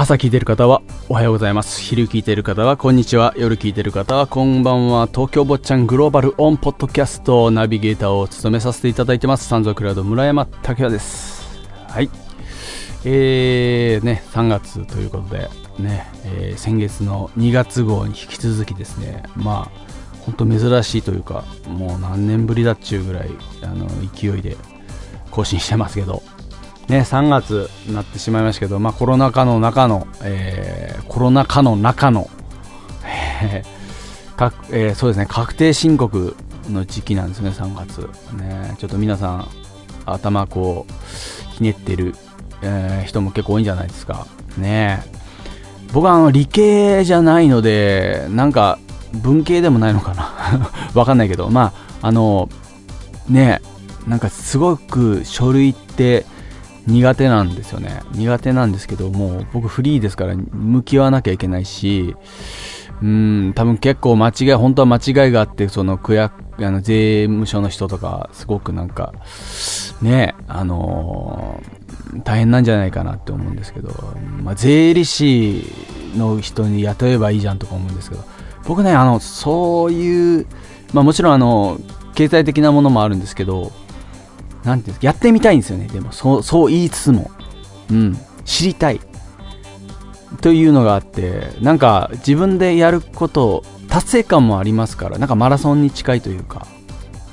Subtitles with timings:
[0.00, 1.80] 朝聞いてる方はおはようございます。
[1.80, 3.34] 昼聞いてる方はこんにちは。
[3.36, 5.08] 夜聞いてる方はこんばんは。
[5.08, 9.48] 東京坊ちゃんグローバルオンポッドキャストナビゲーターを務めさせていただいてます。
[9.48, 11.58] 三蔵クラウド村山武也です。
[11.88, 12.10] はい。
[13.04, 19.24] えーね3月ということでね、えー先月の2月号に引き続きですね。
[19.34, 19.80] まあ
[20.20, 23.30] 本当珍しいというかもう何年ぶりだっちゅうぐらい
[23.62, 24.56] あの勢いで
[25.32, 26.22] 更新してますけど。
[26.88, 32.28] ね、3月になってしまいましたけど、まあ、コロナ禍の中の、えーコロナ禍の中の、
[33.04, 36.36] えーえーそうですね、確定申告
[36.68, 38.08] の時期なんですね、3月。
[38.34, 39.48] ね、ちょっと皆さん、
[40.06, 42.14] 頭こう、ひねってる、
[42.62, 44.26] えー人も結構多いんじゃないですか。
[44.56, 45.02] ね
[45.92, 48.78] 僕はあの理系じゃないので、なんか
[49.12, 50.32] 文系でもないのかな。
[50.94, 51.72] わかんないけど、ま
[52.02, 52.48] あ、あの、
[53.28, 53.60] ね
[54.06, 56.24] なんかすごく書類って、
[56.88, 58.02] 苦手なんですよね。
[58.12, 62.16] 苦手なんですけどもう僕フリーですから向き合わなきゃいけないし
[63.02, 66.32] うん多分結構間違い本当は間違いがあってその区役
[66.64, 69.12] あの税務署の人とかすごくなんか
[70.02, 71.78] ねあのー
[72.24, 73.90] 大変なんじゃないかなって思うんですけど、
[74.42, 75.64] まあ、税理士
[76.16, 78.24] の人に雇えばいいじゃんとか思うんですけど
[78.66, 80.46] 僕ねあのそういう、
[80.92, 81.78] まあ、もちろんあの
[82.14, 83.72] 経済的なものもあるんですけど
[84.64, 85.86] なんていうやってみたいんですよね。
[85.88, 87.30] でも、そう、そう言いつつも。
[87.90, 88.18] うん。
[88.44, 89.00] 知りたい。
[90.40, 96.66] というのがあって、なんか自分でやること、達成感もありますから、なんかマラソンに近いというか。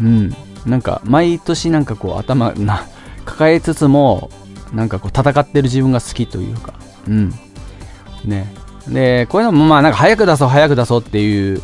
[0.02, 0.36] うん。
[0.66, 2.86] なんか、毎年なんかこう頭な、
[3.26, 4.30] 抱えつつも、
[4.74, 6.74] なんかこう戦ってる自分が好きというか。
[7.08, 7.34] うん。
[8.24, 8.54] ね。
[8.88, 11.62] で、こういうのもまあなんか早く出そう早く出そうっていう、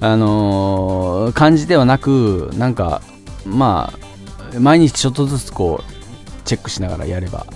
[0.00, 3.00] あのー感じではなく、なんか、
[3.46, 4.05] まあ、
[4.58, 5.92] 毎日ちょっとずつこう
[6.44, 7.46] チェックしながらやれば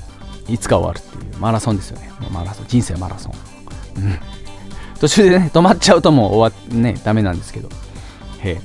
[0.48, 2.10] いつか終わるっていうマラソンですよね。
[2.32, 2.66] マラソン。
[2.66, 3.32] 人生マラソン、
[3.96, 4.18] うん、
[4.98, 7.68] 途中でね止まっちゃうともう終わねダメなんですけど。
[8.40, 8.60] へえ。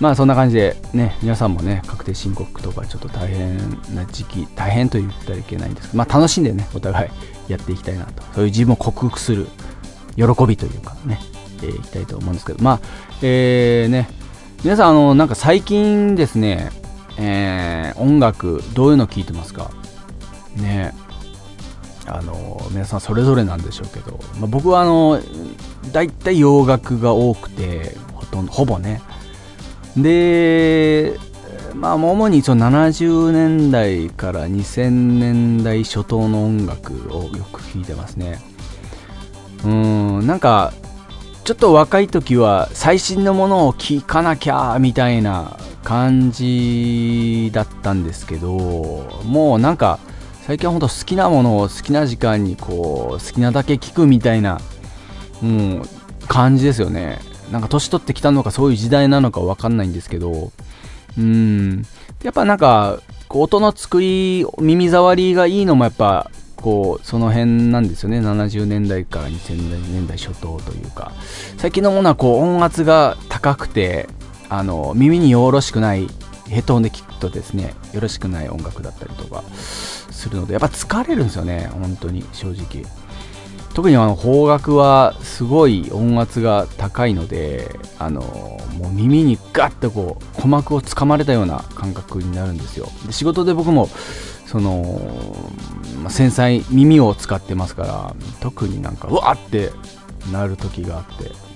[0.00, 3.56] まあそんな感じでね皆さんもね確定申告とかちょっと大変
[3.94, 7.10] な時期大変と言ったらいけないんですけどまあ楽しんでねお互い
[7.48, 8.22] やっていきたいなと。
[8.34, 9.48] そういう自分を克服する
[10.16, 11.20] 喜びというかね、
[11.62, 12.62] えーいきたいと思うんですけど。
[12.62, 12.80] まあ
[13.22, 14.08] えー、ね
[14.64, 16.70] 皆さんあのなんか最近ですね
[17.18, 19.70] えー音楽どういうの聴いてますか？
[20.56, 20.94] ね
[22.06, 25.20] あの皆さんそれぞれなんでしょうけど、まあ、僕はあの
[25.92, 29.02] 大体洋楽が多くてほとんどほぼね。
[29.96, 31.18] で
[31.74, 38.40] まあ主にその70年代から2000年代初頭の音楽をよく聴いてますね。
[39.64, 40.72] うんなんか
[41.44, 45.56] ちょっと若い時は最新のものを聴かなきゃみたいな
[45.88, 48.50] 感じだったんですけど
[49.24, 49.98] もうなんか
[50.42, 54.60] 最近は本当好きなものを好きな時間にこう好きなだけ聴くみたいな
[55.40, 55.82] もう
[56.28, 57.20] 感じですよね。
[57.50, 60.52] なんか年取ってきたのかそういう時代なのかわかんないんですけど
[61.16, 61.86] うん。
[62.22, 63.00] やっぱなんか
[63.30, 68.20] 音の作り耳障りがいいのもやっぱこうその辺なんですよね。
[68.20, 71.12] 70年代から2000年代初頭というか。
[71.56, 74.06] 最近のものはこう音圧が高くて
[74.48, 76.08] あの耳によろしくない
[76.48, 82.84] ヘッドホンで聞くとですねよろしくない音楽だったりとかするのでやっぱ疲れるんですよね本当に正直。
[83.74, 88.22] 特にあの邦楽はすごい音圧が高いのであの
[88.76, 92.88] もう耳にガッとこう鼓膜をつかまれたような感覚になるんですよ。
[93.06, 93.88] で仕事で僕も
[94.46, 95.00] その、
[96.02, 99.70] ま繊細耳を使ってますから特になんかうわって
[100.32, 101.47] なる時があって。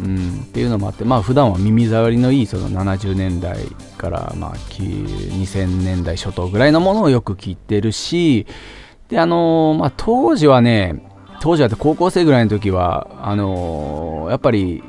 [0.00, 3.58] うん、っていうのもあって、まあ普段は耳障りのいいその70年代
[3.96, 8.46] からまあ2000年代初頭ぐらいのものをよく聞いてるし、
[9.08, 11.04] で、あのーまあ当時はね、
[11.40, 14.82] 当時は高校生ぐらいの時は、あのーやっぱり、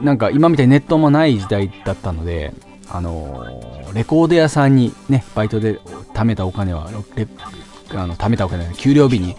[0.00, 2.52] なんか今みたいにネットもない時代だったので、
[2.88, 5.78] あのーレコード屋さんにね、バイトで
[6.14, 9.36] 貯めたお金は、あの貯めたお金は給料日に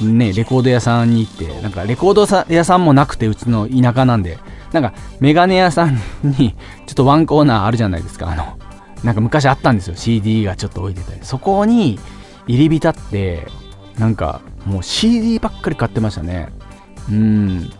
[0.00, 4.38] ね、レコード屋さんに行って、なんかレコード屋さんもなくて、うちの田舎なんで、
[4.72, 6.54] なんかメガネ屋さんに、
[6.86, 8.58] ちょっとワンコーナーあるじゃないですか、あの、
[9.04, 11.18] なんか昔あったんですよ、CD がちょっと置いてて。
[11.22, 11.98] そこに
[12.46, 13.46] 入り浸って、
[13.98, 16.48] なんかもう CD ばっかり買ってましたね。
[17.10, 17.70] うん。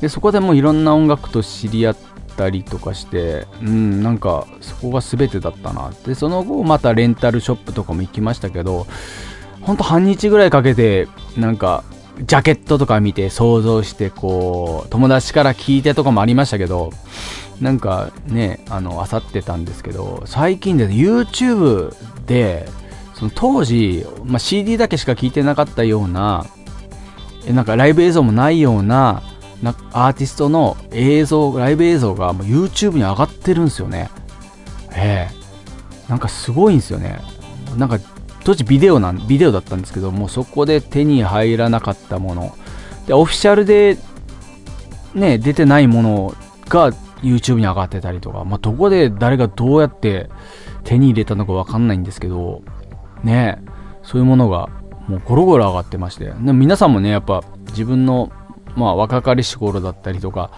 [0.00, 1.96] で、そこでもういろんな音楽と知り合っ
[2.36, 5.92] たりとかして、うん、なんかそこが全てだったな。
[6.04, 8.86] で、その後またレンタルショップとかも行きましたけど、
[9.62, 11.84] ほんと半日ぐらいかけてなんか
[12.20, 16.90] ジャケットとか見て想像してこう友達から聞いてとかもありましたけど
[17.60, 21.94] なんかねあの漁ってたんですけど最近で YouTube
[22.26, 22.68] で
[23.14, 26.46] その当時、まあ、CD だけしか聞いてなかったような
[27.48, 29.22] なんかライブ映像もないような
[29.62, 34.10] なアーティストの映像ライブ映像がもう YouTube に上がってるんですよね。
[34.94, 36.08] ええ。
[36.08, 37.20] なんかすごいんですよね。
[37.76, 38.00] なんか
[38.44, 42.56] 当時ビデオなんビデオだったんですけどもそこで手に入らなかったもの。
[43.06, 43.98] でオフィシャルで
[45.14, 46.34] ね出てないもの
[46.68, 46.92] が
[47.22, 50.28] YouTube に上がってたりとか、まあ、どこで誰がどうやって
[50.84, 52.62] 手に入れたのかわかんないんですけど
[53.22, 53.62] ね
[54.02, 54.68] そういうものが
[55.06, 56.26] もうゴロゴロ上がってまして。
[56.26, 58.32] で皆さんもねやっぱ自分の
[58.76, 60.50] まあ若かりし頃だったりとか、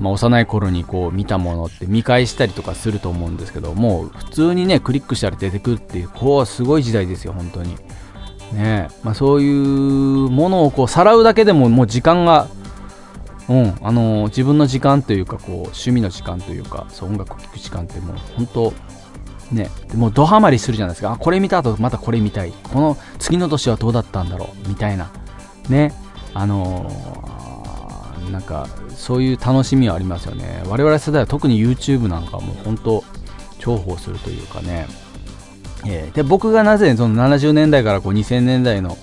[0.00, 7.76] まあ、幼い頃にこう見たものって見返したりとかすると思うんですけどもう普通にねクリックしたら出てくるっていうこうすごい時代ですよ本当に。
[8.52, 12.48] ねまあ、そういうものをこうさらうだけでももう時間が
[13.48, 13.74] うん。
[13.82, 18.72] あのー、自分の時間というかこう趣味の時間というかそう音楽を聴く時間ってもう本当
[19.52, 21.12] ねもうドハマりするじゃないですか。
[21.12, 22.52] あこれ見た後またこれ見たい。
[22.72, 24.68] この次の年はどうだったんだろう。
[24.68, 25.10] みたいな。
[25.68, 25.92] ね。
[26.32, 27.39] あのー、
[28.30, 30.62] なんかそういう楽しみはありますよね。
[30.66, 33.04] 我々世代は特に YouTube なんかも本当
[33.58, 34.86] 重宝するというかね、
[35.86, 38.96] えー、で僕がなぜその70年代からこう2000年代の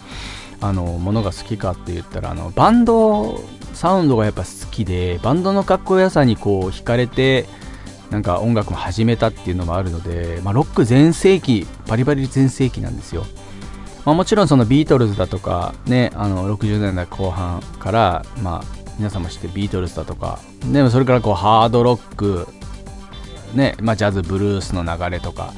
[0.59, 3.39] あのものが好きかって言ったらあのバンド
[3.74, 7.45] サウンドがやっぱ好きでバンドのかっこよさにこう惹かれて
[8.09, 13.25] なんか音楽も始めたっていうのもあるので、まあ、ロック全盛期バリバリ全盛期なんですよ、
[14.06, 20.40] まあ、もちろんそのビートルズだとかねあの60年代後半からまあ皆さんも知ってビートルズだとか
[20.72, 22.48] でもそれからこうハードロック
[23.54, 25.54] ねまあ、ジャズブルースの流れとか、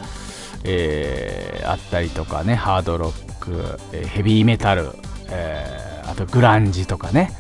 [0.64, 4.92] えー、あったりとかねハードロック、えー、ヘビーメタル、
[5.30, 7.32] えー、あとグランジとかね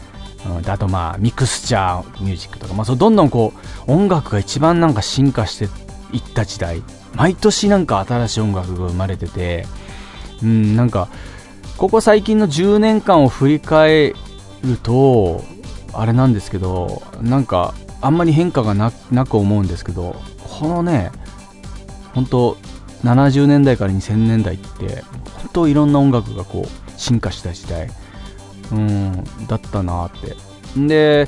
[0.47, 3.53] うん、あとまあミクスチャーミュージックとか、まあ、そうどんどんこ
[3.87, 5.65] う音楽が一番なんか進化して
[6.15, 6.81] いった時代
[7.13, 9.65] 毎年なんか新しい音楽が生まれてて、
[10.41, 11.09] うん、なんか
[11.77, 14.13] ここ最近の10年間を振り返
[14.63, 15.43] ると
[15.93, 18.91] あれなんですけどなんかあんまり変化がな
[19.25, 20.15] く思うんですけど
[20.59, 21.11] このね
[22.13, 22.57] 本当
[23.03, 25.03] 70年代から2000年代って
[25.37, 27.89] 本当いろんな音楽がこう進化した時代
[28.71, 30.35] うん、だったなって。
[30.77, 31.27] で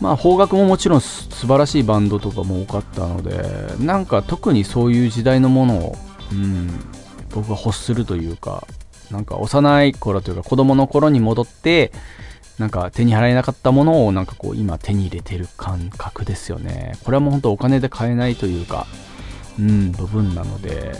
[0.00, 3.44] まあ邦楽ももちろん素晴らしいバンドとかも多かったので
[3.78, 5.96] なんか特にそういう時代のものを、
[6.32, 6.68] うん、
[7.30, 8.66] 僕は欲するというか
[9.12, 11.92] なんか幼い頃というか子供の頃に戻って
[12.58, 16.96] なんか手に入らなかったものをなんかこう今手に入れてる感覚ですよね。
[17.04, 18.86] これはもう本当お金で買えないというか
[19.58, 20.92] うん部分なので、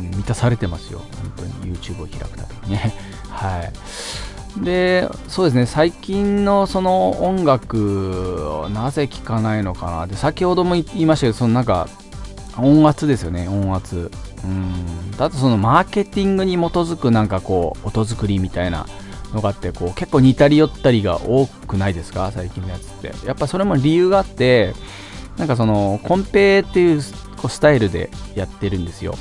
[0.00, 1.00] うん、満たされてますよ。
[1.22, 1.76] 本当に。
[1.76, 2.94] YouTube を開くためにね。
[3.30, 4.64] はい。
[4.64, 5.66] でそうですね。
[5.66, 10.06] 最近のその音楽をなぜ聴かないのかな。
[10.08, 11.88] で先ほども言いましたけどそのなんか
[12.56, 13.46] 音圧ですよね。
[13.48, 14.10] 音圧。
[14.42, 15.12] うん。
[15.16, 18.86] だとそのマーケティングに基づくなんかこう音作りみたいな
[19.32, 22.30] のがあってこう結構似たり寄ったりが多くないですか？
[22.32, 23.12] 最近のやつって。
[23.26, 24.74] やっぱそれも理由があって
[25.36, 27.00] なんかそのコンペっていう
[27.36, 29.14] こうスタイルでやってるんですよ。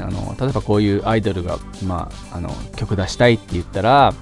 [0.00, 4.12] あの例えばこういうアイドルが、まあ、あの曲出したいって言ったら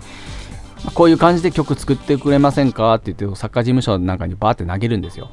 [0.95, 2.95] こういう感じで曲作ってくれませんか？
[2.95, 5.31] って言って作家事務所なんかにバーって投げるんですよ。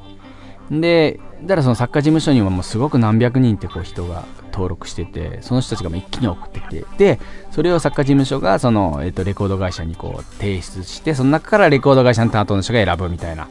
[0.70, 13.48] で、だからその作家事務所にはもうすごく何百人ってこう人が登録してて、その人たちがもう一気に送ってきて、で、それを作家事務所がその、えっと、レコード会社にこう提出して、その中からレコード会社の担当の人が選ぶみたいな。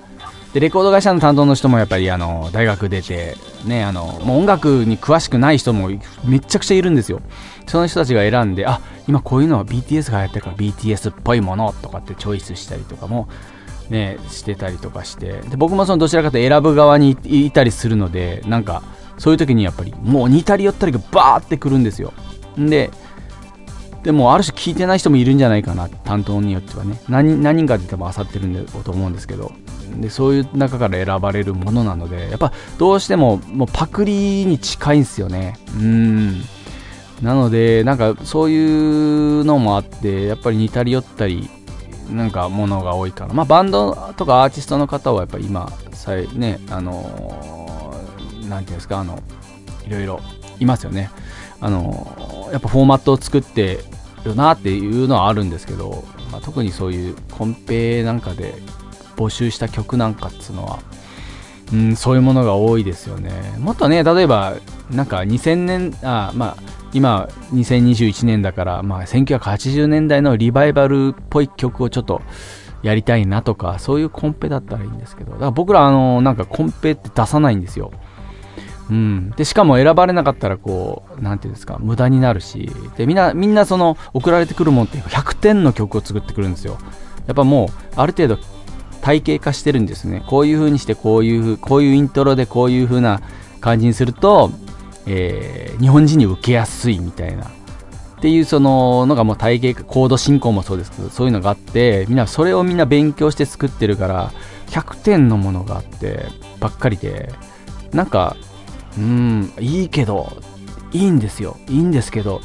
[0.54, 3.36] で、レコード会社の担当の人もやっぱりあの、大学出て、
[3.66, 5.90] ね、あの、もう音楽に詳しくない人も
[6.24, 7.22] めちゃくちゃいるんですよ。
[7.68, 13.28] その人たちが選んで、あ、今こういうのは BTS がやってるから BTS っぽいものとかってチョイスしたりとかも、
[13.90, 15.42] ね、してたりとかして。
[15.50, 18.84] で僕もそのどちらかというと選ぶ側にいたりするのでなんか
[19.18, 22.14] そういう時にやっぱりもう似たり寄ったりがバーってくるんですよ。
[22.58, 22.92] で
[24.04, 27.02] でもある種聞いてない人もいるんじゃないかな担当によってはね。
[27.10, 29.52] 何何人かで多分漁ってるんだと思うんですけど。
[30.00, 35.58] でそういう中から選ばれるものなのでやっぱどうしてももうパクリに近いんですよね。
[35.78, 36.42] うん。
[37.22, 41.50] なので、なんかそういうのもあって、やっぱり似たり寄ったり、
[42.12, 43.34] なんかものが多いかな。
[43.34, 49.22] まあバンドとかアーティストの方はやっぱ今、さえね、あのー、なんていうんですか、あの、
[49.86, 50.20] いろいろ
[50.60, 51.10] いますよね。
[51.62, 53.80] あのー、やっぱフォーマットを作って
[54.24, 58.56] るなっていうのはあるんですけど、まあ、特にそういうコンペなんかで
[59.16, 60.80] 募集した曲なんかっつうのは、
[61.74, 63.32] うん、そういうものが多いですよね。
[63.60, 64.56] もっとね、例えば、
[64.92, 66.58] なんか2000年、あまあ、
[66.94, 72.22] 今2021年だから、まあ、1980年代のリバイバルっぽい曲をちょっと
[72.82, 75.34] やりたいなとかそういうコンペだったらいいんですけど。
[75.34, 77.92] だから僕らあのなんかコンペって出さないんですよ。
[78.90, 82.72] うん、でしかも選ばれなかったらこうなんていうんですか無駄になるし。
[82.98, 86.78] でみんなみんなその送られてくるもんって100点の曲を作ってくるんですよ。
[87.28, 88.40] やっぱもうある程度
[89.02, 90.24] 体系化してるんですね。
[90.28, 93.22] こういう風にしてこういうこういうイントロでこういう風な
[93.60, 94.52] 感じにすると、
[95.06, 97.46] えー、日本人に受けやすいみたいな。
[97.46, 104.34] っていうそののがもう体系コード進行もそうですけどそういうのがあってみんなそれをみんな勉強して作ってるから
[104.68, 106.26] 100点のものがあって
[106.60, 107.32] ばっかりで
[107.94, 108.36] なんか
[108.98, 110.34] うんいいけど
[110.92, 111.56] いいんですよ。
[111.70, 112.42] いいんですけど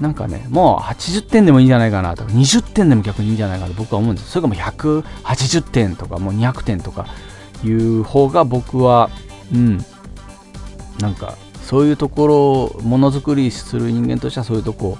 [0.00, 2.24] なんかねもう80点でもいいんじゃないかなと。
[2.24, 3.78] か20点でも逆にいいんじゃないかなと。
[3.78, 7.06] 僕は思うんですそれかもう180点とかもう200点とか
[7.64, 9.08] いう方が僕は
[9.54, 9.84] うん
[10.98, 11.36] なんか
[11.66, 14.98] そういうところをものづくりする人間としてはそういうとこを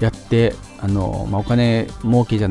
[0.00, 2.48] やってあの、まあ、お金儲けじゃ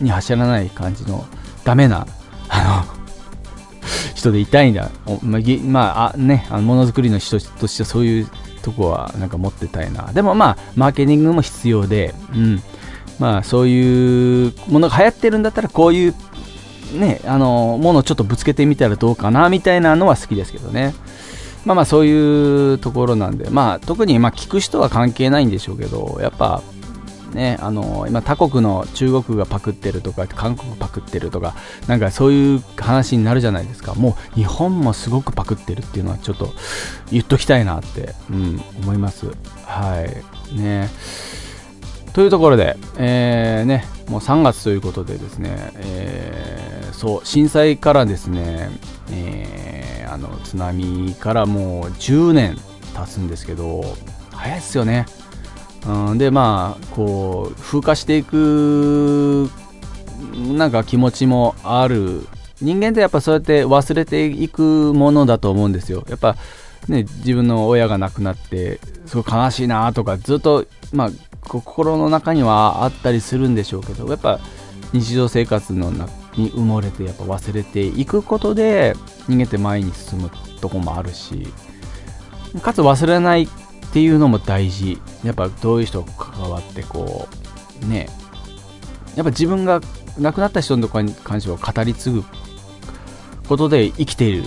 [0.00, 1.26] に走らない感じの
[1.64, 2.06] ダメな
[2.48, 3.04] あの
[4.14, 4.90] 人でいたいんだ。
[5.22, 8.30] まあ、まあ、ねあのものづくりの人としてはそういう
[8.62, 10.12] とこはなんか持ってたいな。
[10.12, 12.62] でもまあマーケティングも必要で、うん。
[13.18, 16.14] まあ、そういうものが流行ってるんだったらこういう
[16.98, 20.94] ねあのものをちょっとぶつけてみたらどうかなみたいなのは好きですけどね。
[21.64, 26.62] まあまあそういうところなんで、まあ特にまあ聞く人は関係ないんでしょうけど、やっぱ
[27.34, 31.54] ね、あの今他国の中国がパクってるとか韓国パクってるとか
[31.88, 33.94] なんかそういう話になるじゃないですか。
[33.94, 36.52] もう日本もすごくパクってるっていうのはちょっと
[37.10, 39.26] 言っときたいなって、うん、思います。
[39.64, 40.06] は
[40.54, 40.56] い。
[40.56, 40.88] ね。
[42.12, 48.70] というところで、えー、ね、もう3月ということでですね、えー、そう震災からですね、
[49.10, 49.73] えー、
[50.14, 52.56] あの津波からもう10年
[52.94, 53.82] 経つんですけど
[54.30, 55.06] 早いですよね、
[55.88, 59.50] うん、でまあこう風化していく
[60.56, 62.26] なんか気持ちもある。
[62.60, 66.04] 人間ってやっぱそうやって忘れていくものだと思うんですよ。
[66.08, 66.36] やっぱ
[66.88, 71.10] ね自分の親が亡くなってすごい悲しいなとかずっとまあ
[71.42, 74.40] 心の中にはあったりするんでしょうけどやっぱ
[74.92, 78.94] 日常生活の中に埋もれてやっぱ忘れていくことで
[79.28, 81.46] 人間って前に進むとこもあるし
[82.62, 83.48] かつ忘れないっ
[83.92, 85.00] ていうのも大事。
[85.22, 87.28] やっぱどういう人と関わってこ
[87.82, 88.08] うね
[89.14, 89.80] やっぱ自分が
[90.18, 92.24] 亡くなった人のとこに関しては語り継ぐ
[93.48, 94.44] ことで生きている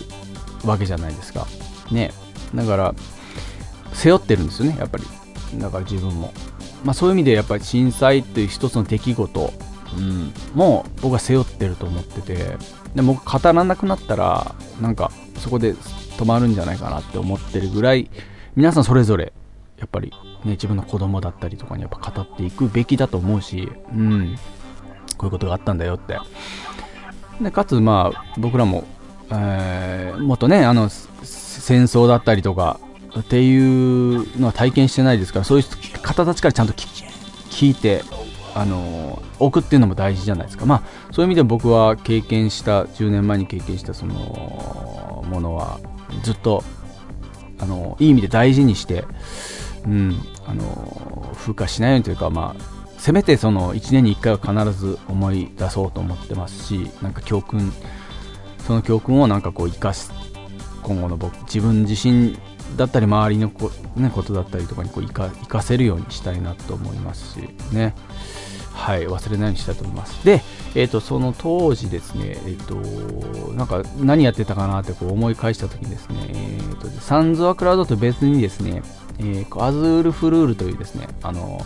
[0.66, 1.48] わけじゃないですか。
[1.92, 2.12] ね。
[2.54, 2.96] だから
[3.94, 5.04] 背負ってるんですよねやっぱり。
[5.60, 6.34] だから自分も。
[6.84, 9.54] まあそういう意味でやっぱり震災っていう一つの出来事
[9.96, 12.58] うん、もう僕は背負ってると思ってて
[12.96, 18.10] で僕語らなくなったらなんかそこで止まるんじゃないかなって思ってるぐらい
[18.56, 19.34] 皆さんそれぞれ
[19.78, 20.12] やっぱり、
[20.44, 24.36] ね、自分の子供だったりとかにやっぱ語っていくべきだと思うし、うん、
[25.18, 26.18] こういうことがあったんだよって。
[27.42, 28.86] でかつまあ僕らも、
[29.30, 32.80] えー、もっとねあの戦争だったりとか
[33.20, 38.04] っていうのは体験してないですからそういう方たちからちゃんと聞いて
[38.58, 45.80] あの置くっていうのも大事じゃないですか、まあ、そういう意味で僕は経験した10年前に経験したそのものは
[46.24, 46.64] ずっと
[47.60, 49.06] あのいい意味で大事にして、
[49.86, 52.62] うん、あの風化しないようにというか、まあ、
[52.98, 57.72] せめてその1年に1回は必ず思い出そうと思ってますしなんか教訓
[58.66, 60.12] その教訓をなんかこう生かす
[60.82, 62.38] 今後の僕自分自身
[62.76, 67.94] だったり周りのこ,、ね、ことだったりとかにこう生か生かせるようにしたいなと思いますしね。
[68.78, 70.24] はい、忘れないようにしたいと思います。
[70.24, 70.42] で、
[70.76, 78.84] えーと、その当時ですね、えーと、なんか何やってたかなってこう思い返したときにですね、えーと、サンズワクラウドと別にですね、
[79.20, 81.60] えー、アズールフルールというですね、あの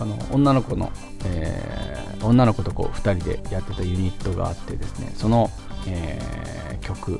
[0.00, 0.92] あの女の子の、
[1.24, 5.50] えー、女の子とこう2人でやってたユニットがあってですね、その、
[5.86, 7.18] えー、曲、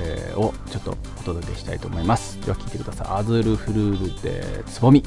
[0.00, 2.38] えー、をちょっとお届けしたいと思います。
[2.44, 3.06] では聴いてください。
[3.10, 5.02] アズールフルールでつぼみ。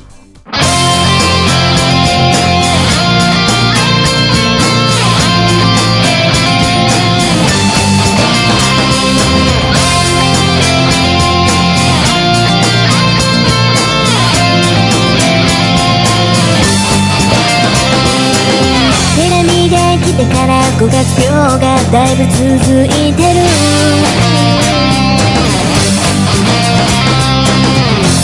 [21.03, 22.39] から5月病がだいぶ続
[22.86, 23.39] いてる。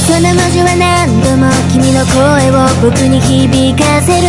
[0.07, 2.15] その文字は何度も君の声
[2.51, 4.27] を僕に響かせる。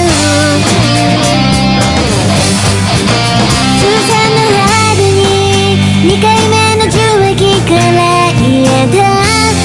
[3.78, 5.18] 通算の春に
[6.04, 6.98] 2回目の樹
[7.30, 7.78] 液から
[8.40, 8.98] 言えた。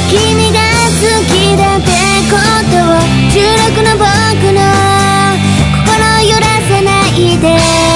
[0.09, 0.13] 君
[0.53, 0.59] が
[1.01, 1.89] 好きだって
[2.29, 2.33] こ
[2.71, 3.01] とを
[3.31, 4.05] 16の僕
[4.53, 4.59] の
[5.85, 5.97] 心
[6.29, 7.94] 揺らさないで。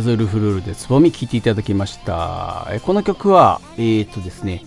[0.00, 2.66] アズルフルールでつぼみ聴いていただきました。
[2.70, 4.64] えこの曲は、えー、とですね、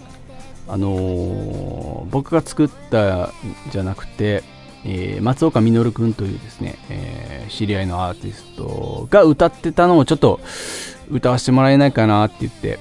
[0.67, 3.31] あのー僕が作った
[3.71, 4.43] じゃなくて、
[4.85, 10.39] えー松岡実くんというですね、えー知り合いのアーティストが歌ってたのをちょっと
[11.09, 12.77] 歌わせてもらえないかなって言って、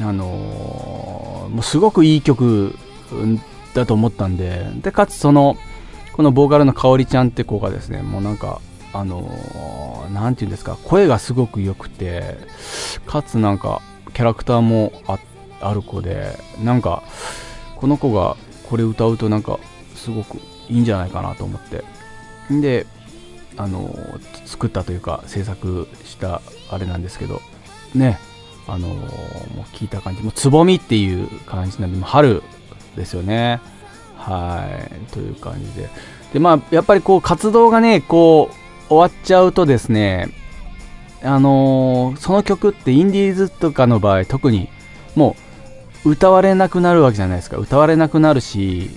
[0.00, 2.74] あのーもうすごくいい曲
[3.12, 3.40] うん
[3.74, 5.56] だと思ったんで、で、かつその、
[6.14, 8.60] このボーカルのかおりちゃんって子がですね、もうなんか、
[8.92, 12.36] あのーなんていうんですか、声がすごく良くて、
[13.06, 13.80] かつなんか、
[14.12, 15.18] キャラクターもあ
[15.60, 17.02] ある子で、なんか、
[17.76, 18.36] この子が
[18.68, 19.58] これ歌うとなんか、
[19.94, 21.84] すごくいいんじゃないかなと思って。
[22.52, 22.86] んで、
[23.56, 27.40] あのー作ったというか、制作したあれなんですけど、
[27.94, 28.18] ね、
[28.66, 28.92] あのー
[29.56, 32.42] もう聞いた感じ、もうつぼみっていう感じなんで、もう春
[32.96, 33.60] ですよね。
[34.16, 34.68] は
[35.08, 35.88] い、という感じで。
[36.34, 38.61] で、まあ、やっぱりこう、活動がね、こう、
[38.92, 40.28] 終わっちゃうとですね、
[41.22, 44.68] あのーその曲ってインディーズとかの場合、特に
[45.14, 45.36] も
[46.04, 47.56] う歌われなくなるわけじゃないですか。
[47.56, 48.90] 歌われなくなるし、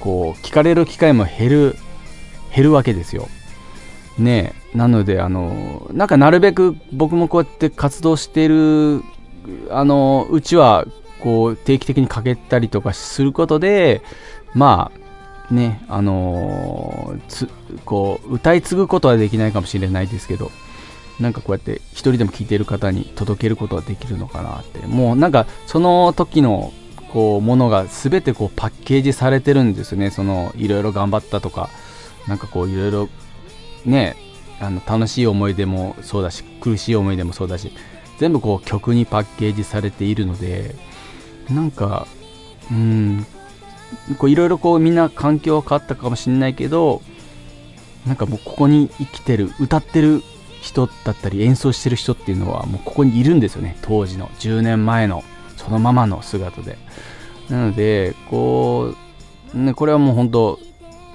[0.00, 1.76] こう、聞かれる機会も減る、
[2.54, 3.28] 減るわけですよ。
[4.18, 9.02] ねえなので、あのーなんかなるべく僕もこうやって活動してる、
[9.70, 10.86] あのーうちは、
[11.20, 14.02] こう、定期的にかけたりとかすることで、
[14.54, 15.01] まあ、
[15.50, 17.48] ね、あのーつ、
[17.84, 20.50] こう、歌い継ぐことはできないかもしれないですけど、
[21.20, 24.86] なんかこうやって一人でも聴いてる方に届けることはできるのかなって。
[24.86, 26.72] もうなんか、その時の、
[27.12, 30.10] こう、ものが全てこう、パッケージされてるんですよね。
[30.10, 31.68] その、いろいろ頑張ったとか、
[32.26, 33.08] なんかこう、いろいろ、
[33.84, 34.16] ね、
[34.60, 37.72] あの、楽しい思い出もそうだし、苦しい思い出もそうだし、
[38.18, 40.74] 全部こう、曲にパッケージされているので、
[41.50, 42.06] なんか、
[42.70, 43.26] うん、
[44.18, 47.02] こういろいろこうみんな環境は変わったかもしれないけど、
[48.06, 50.22] なんかもうここに生きてる、歌ってる
[50.60, 53.76] 人だったり演奏してる人っていうのはもうここにいるんですよね。
[53.82, 55.24] 当時の10年前の
[55.56, 56.78] そのままの姿で。
[57.48, 58.94] なので、こ
[59.54, 60.58] う、ね、これはもう本当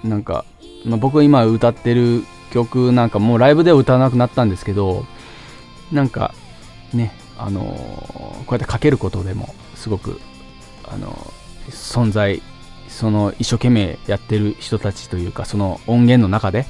[0.04, 0.46] なんか、
[0.86, 5.06] まあ、僕が今歌ってる曲なんかもうライブでは歌わなくなったんですけど、
[5.92, 6.34] なんか
[6.94, 10.20] ね、あのこうやってかけることでもすごく、
[10.86, 11.34] あの
[11.70, 12.42] 存在、
[12.98, 16.66] その一生懸命やってる人たちというか、その音源の中で、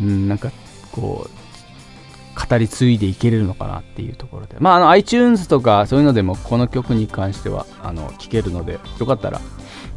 [0.00, 0.52] うん、なんか
[0.92, 4.54] こう、語り継いでいけれるのかなっていうところで。
[4.60, 9.40] まあ、あの、iTunes とかそういうのでもこの曲に関しては、あの、聴けるので、よかったら、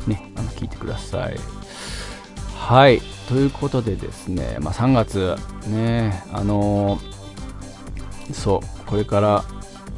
[0.08, 1.38] ね、あの、聴いてください。
[2.58, 3.00] はい。
[3.30, 5.36] ということでですね、まあ、3月、
[5.68, 7.00] ね、あの
[8.34, 9.46] そう、これから、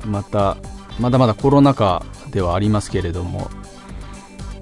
[0.06, 0.58] また、
[0.99, 3.49] まだまだコロナ禍ではありますけれども、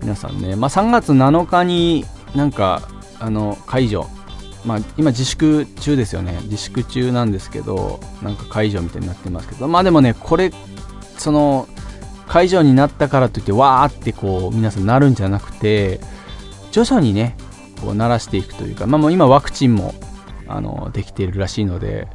[0.01, 2.81] 皆さんね、まあ、3月7日になんか、
[3.19, 4.07] あの、解除、
[4.65, 6.39] まあ、今自粛中ですよね。
[6.43, 10.51] 自粛中なんですけど、なんか解除みたいになってますけど、まあでもね、これ、
[11.17, 11.67] その、
[12.27, 15.99] 解除になったからといって、わーってこう、皆さんなるんじゃなくて、
[16.71, 17.35] 徐々にね、
[17.81, 19.93] こう、慣らしていくというか、まあもう今ワクチンも、
[20.47, 22.07] あの、できているらしいので、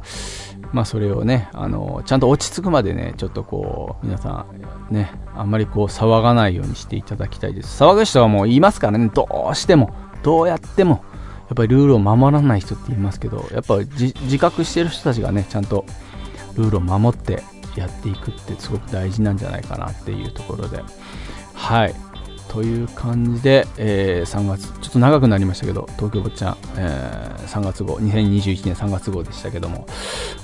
[0.73, 4.45] まあそれをね、あの、ちゃんと落ち着くまでね、ちょっとこう、皆さ
[4.91, 7.81] ん、ね、あんまりこう騒がないようにしていただきたいです。
[7.81, 11.03] 騒ぐ人はもういますからね、どうしても、どうやっても、
[11.47, 15.85] やっぱりルールを守らない人って言いますけど、やっぱ自覚してる人たちがね、ちゃんと
[16.55, 17.43] ルールを守って
[17.77, 20.83] やっていくってすごく大事なんじゃないかなっていうところで、
[21.53, 21.95] はい。
[22.49, 29.85] という感じで、えー3月、ちょっと長くなりましたけど、東京坊ちゃん、えー3月号、2021年3月号でしたけども、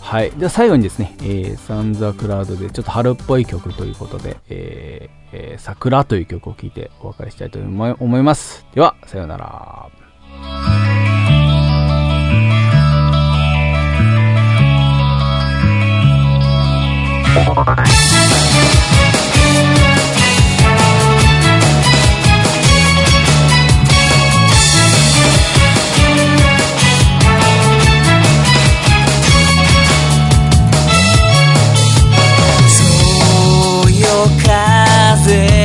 [0.01, 0.31] はい。
[0.31, 8.65] では最後にですね、えーサンザクラウドでちょっと春っぽい曲ということで、えーえー桜という曲を聴いてお別れしたいと思います。
[8.73, 9.89] では、さようなら。
[17.33, 18.42] そ
[34.27, 35.62] 風